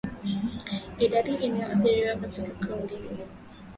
[0.99, 2.93] Idadi inayoathirika katika kundi